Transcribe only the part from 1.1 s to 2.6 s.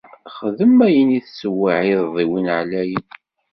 i tettweɛɛideḍ i win